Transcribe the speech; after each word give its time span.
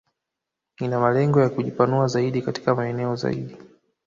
Ina 0.79 0.99
malengo 0.99 1.41
ya 1.41 1.49
kujipanua 1.49 2.07
zaidi 2.07 2.41
katika 2.41 2.75
maeneo 2.75 3.15
zaidi 3.15 3.57